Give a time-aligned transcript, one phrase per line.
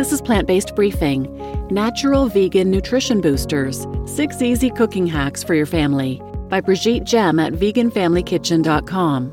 [0.00, 1.28] This is Plant Based Briefing
[1.70, 7.52] Natural Vegan Nutrition Boosters Six Easy Cooking Hacks for Your Family by Brigitte Gemme at
[7.52, 9.32] veganfamilykitchen.com.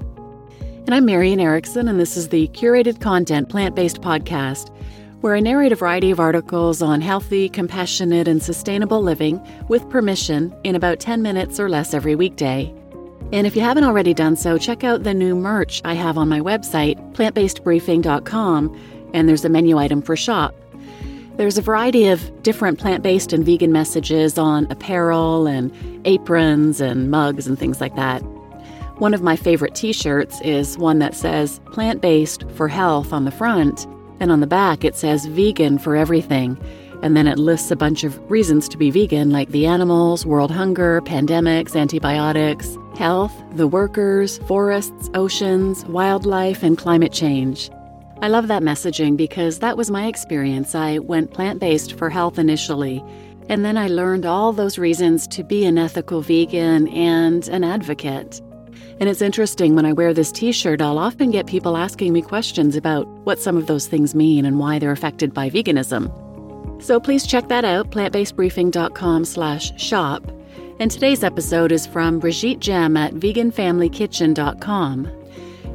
[0.60, 4.76] And I'm Marian Erickson, and this is the curated content plant based podcast
[5.22, 9.40] where I narrate a variety of articles on healthy, compassionate, and sustainable living
[9.70, 12.74] with permission in about 10 minutes or less every weekday.
[13.32, 16.28] And if you haven't already done so, check out the new merch I have on
[16.28, 20.54] my website, plantbasedbriefing.com, and there's a menu item for shop.
[21.38, 25.72] There's a variety of different plant based and vegan messages on apparel and
[26.06, 28.20] aprons and mugs and things like that.
[29.00, 33.26] One of my favorite t shirts is one that says plant based for health on
[33.26, 33.86] the front
[34.20, 36.60] and on the back, it says vegan for everything.
[37.04, 40.50] And then it lists a bunch of reasons to be vegan, like the animals, world
[40.50, 47.70] hunger, pandemics, antibiotics, health, the workers, forests, oceans, wildlife, and climate change.
[48.20, 50.74] I love that messaging because that was my experience.
[50.74, 53.04] I went plant based for health initially,
[53.48, 58.42] and then I learned all those reasons to be an ethical vegan and an advocate.
[59.00, 62.24] And it's interesting when I wear this t shirt, I'll often get people asking me
[62.24, 66.12] questions about what some of those things mean and why they're affected by veganism.
[66.82, 70.24] So please check that out, plantbasedbriefing.com slash shop.
[70.80, 75.17] And today's episode is from Brigitte Gemme at veganfamilykitchen.com.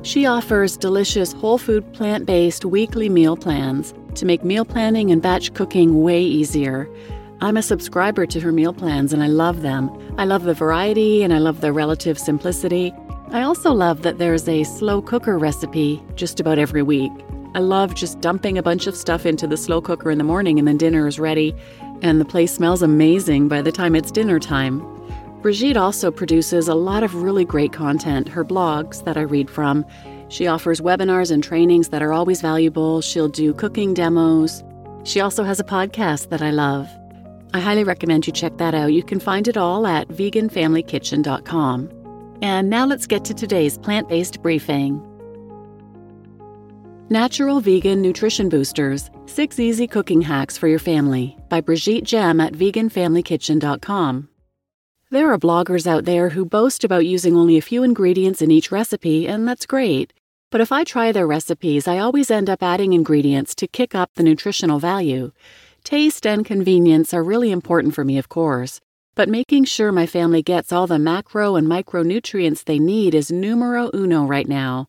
[0.05, 5.22] She offers delicious whole food plant based weekly meal plans to make meal planning and
[5.22, 6.89] batch cooking way easier.
[7.41, 9.91] I'm a subscriber to her meal plans and I love them.
[10.19, 12.92] I love the variety and I love the relative simplicity.
[13.31, 17.12] I also love that there's a slow cooker recipe just about every week.
[17.55, 20.59] I love just dumping a bunch of stuff into the slow cooker in the morning
[20.59, 21.55] and then dinner is ready,
[22.00, 24.81] and the place smells amazing by the time it's dinner time.
[25.42, 29.84] Brigitte also produces a lot of really great content, her blogs that I read from.
[30.28, 33.00] She offers webinars and trainings that are always valuable.
[33.00, 34.62] She'll do cooking demos.
[35.02, 36.88] She also has a podcast that I love.
[37.52, 38.92] I highly recommend you check that out.
[38.92, 41.91] You can find it all at veganfamilykitchen.com.
[42.41, 45.02] And now let's get to today's plant based briefing.
[47.10, 52.52] Natural Vegan Nutrition Boosters Six Easy Cooking Hacks for Your Family by Brigitte Gemme at
[52.52, 54.28] veganfamilykitchen.com.
[55.12, 58.73] There are bloggers out there who boast about using only a few ingredients in each
[58.73, 60.11] recipe, and that's great.
[60.50, 64.09] But if I try their recipes, I always end up adding ingredients to kick up
[64.15, 65.33] the nutritional value.
[65.84, 68.81] Taste and convenience are really important for me, of course,
[69.15, 73.91] but making sure my family gets all the macro and micronutrients they need is numero
[73.93, 74.87] uno right now.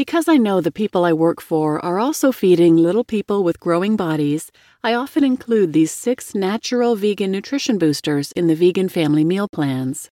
[0.00, 3.96] Because I know the people I work for are also feeding little people with growing
[3.96, 4.50] bodies,
[4.82, 10.08] I often include these six natural vegan nutrition boosters in the vegan family meal plans.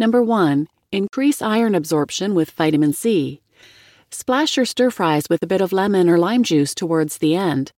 [0.00, 3.40] Number one, increase iron absorption with vitamin C.
[4.10, 7.70] Splash your stir fries with a bit of lemon or lime juice towards the end.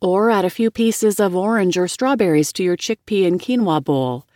[0.00, 4.26] Or add a few pieces of orange or strawberries to your chickpea and quinoa bowl.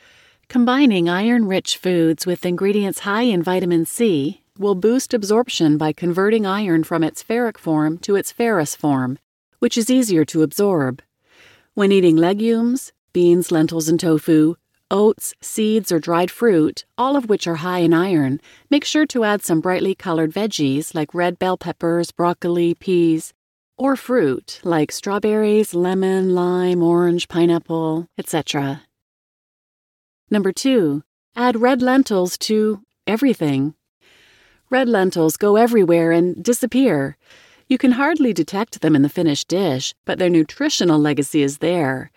[0.50, 6.46] Combining iron rich foods with ingredients high in vitamin C will boost absorption by converting
[6.46, 9.18] iron from its ferric form to its ferrous form,
[9.58, 11.02] which is easier to absorb.
[11.74, 14.56] When eating legumes, beans, lentils, and tofu,
[14.90, 19.24] oats, seeds, or dried fruit, all of which are high in iron, make sure to
[19.24, 23.32] add some brightly colored veggies like red bell peppers, broccoli, peas,
[23.78, 28.82] or fruit like strawberries, lemon, lime, orange, pineapple, etc.
[30.30, 31.02] Number two,
[31.34, 33.74] add red lentils to everything.
[34.72, 37.18] Red lentils go everywhere and disappear.
[37.68, 42.10] You can hardly detect them in the finished dish, but their nutritional legacy is there.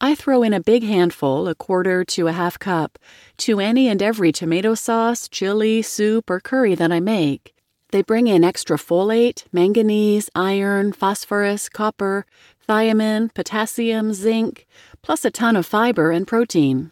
[0.00, 2.98] I throw in a big handful, a quarter to a half cup,
[3.36, 7.54] to any and every tomato sauce, chili, soup, or curry that I make.
[7.92, 12.26] They bring in extra folate, manganese, iron, phosphorus, copper,
[12.68, 14.66] thiamine, potassium, zinc,
[15.00, 16.90] plus a ton of fiber and protein.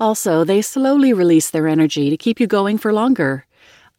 [0.00, 3.46] Also, they slowly release their energy to keep you going for longer.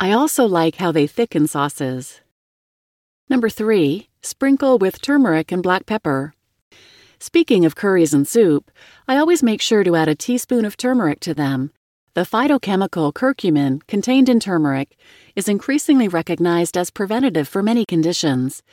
[0.01, 2.21] I also like how they thicken sauces.
[3.29, 6.33] Number three, sprinkle with turmeric and black pepper.
[7.19, 8.71] Speaking of curries and soup,
[9.07, 11.71] I always make sure to add a teaspoon of turmeric to them
[12.15, 14.97] the phytochemical curcumin contained in turmeric
[15.35, 18.63] is increasingly recognized as preventative for many conditions.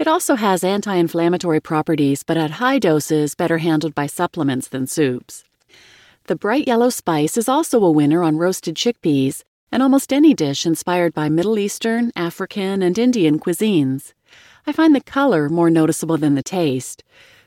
[0.00, 4.88] It also has anti inflammatory properties, but at high doses, better handled by supplements than
[4.88, 5.44] soups.
[6.24, 10.66] The bright yellow spice is also a winner on roasted chickpeas and almost any dish
[10.66, 14.12] inspired by Middle Eastern, African, and Indian cuisines.
[14.66, 17.02] I find the color more noticeable than the taste.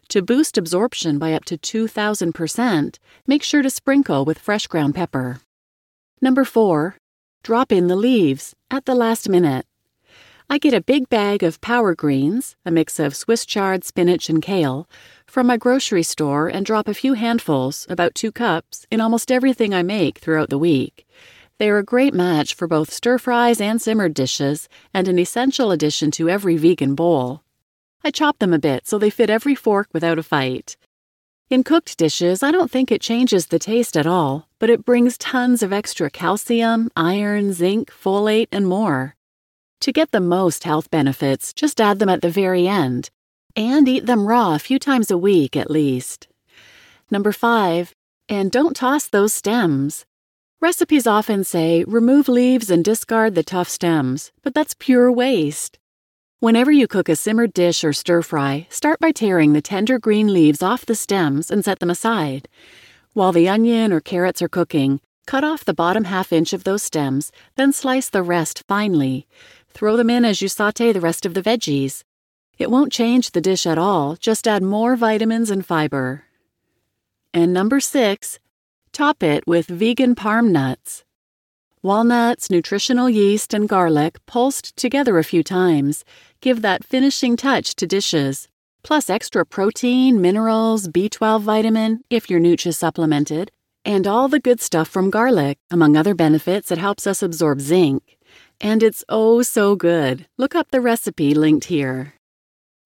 [0.10, 1.57] To boost absorption by up to
[1.88, 5.39] 2,000%, make sure to sprinkle with fresh ground pepper.
[6.22, 6.98] Number 4.
[7.44, 9.66] Drop in the leaves at the last minute.
[10.48, 14.44] I get a big bag of power greens, a mix of Swiss chard, spinach, and
[14.44, 14.88] kale,
[15.25, 19.74] from my grocery store and drop a few handfuls, about two cups, in almost everything
[19.74, 21.07] I make throughout the week.
[21.57, 25.72] They are a great match for both stir fries and simmered dishes, and an essential
[25.72, 27.44] addition to every vegan bowl.
[28.04, 30.75] I chop them a bit so they fit every fork without a fight.
[31.50, 35.18] In cooked dishes, I don't think it changes the taste at all, but it brings
[35.18, 39.16] tons of extra calcium, iron, zinc, folate, and more.
[39.81, 43.10] To get the most health benefits, just add them at the very end.
[43.56, 46.28] And eat them raw a few times a week at least.
[47.10, 47.94] Number five,
[48.28, 50.06] and don't toss those stems.
[50.62, 55.78] Recipes often say remove leaves and discard the tough stems, but that's pure waste.
[56.40, 60.31] Whenever you cook a simmered dish or stir fry, start by tearing the tender green
[60.31, 62.48] leaves off the stems and set them aside.
[63.13, 66.84] While the onion or carrots are cooking, cut off the bottom half inch of those
[66.84, 69.28] stems, then slice the rest finely.
[69.69, 72.04] Throw them in as you saute the rest of the veggies.
[72.58, 76.24] It won't change the dish at all, just add more vitamins and fiber.
[77.34, 78.40] And number six,
[78.95, 81.03] top it with vegan parm nuts.
[81.83, 86.06] Walnuts, nutritional yeast, and garlic pulsed together a few times
[86.39, 88.47] give that finishing touch to dishes.
[88.83, 93.51] Plus extra protein, minerals, B12 vitamin, if your nooch is supplemented,
[93.83, 95.57] and all the good stuff from garlic.
[95.69, 98.18] Among other benefits, it helps us absorb zinc.
[98.62, 100.27] And it's oh so good.
[100.38, 102.13] Look up the recipe linked here.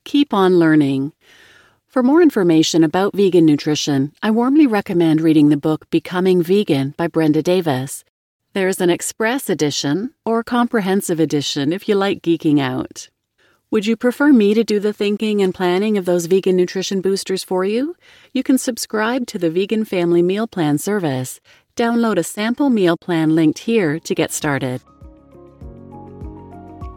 [0.06, 1.14] Keep on learning.
[1.90, 7.08] For more information about vegan nutrition, I warmly recommend reading the book Becoming Vegan by
[7.08, 8.04] Brenda Davis.
[8.54, 13.10] There's an express edition or comprehensive edition if you like geeking out.
[13.72, 17.44] Would you prefer me to do the thinking and planning of those vegan nutrition boosters
[17.44, 17.96] for you?
[18.34, 21.42] You can subscribe to the Vegan Family Meal Plan service.
[21.76, 24.82] Download a sample meal plan linked here to get started.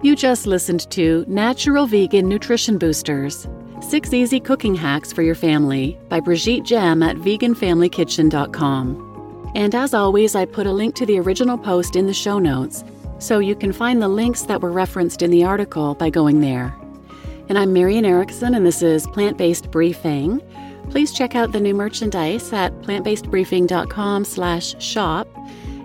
[0.02, 3.48] You just listened to Natural Vegan Nutrition Boosters
[3.82, 9.52] Six Easy Cooking Hacks for Your Family by Brigitte Gemme at veganfamilykitchen.com.
[9.54, 12.84] And as always, I put a link to the original post in the show notes,
[13.18, 16.74] so you can find the links that were referenced in the article by going there.
[17.48, 20.40] And I'm Marian Erickson, and this is Plant Based Briefing.
[20.90, 25.28] Please check out the new merchandise at plantbasedbriefing.com slash shop.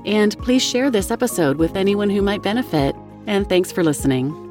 [0.05, 2.95] And please share this episode with anyone who might benefit.
[3.25, 4.46] And thanks for listening.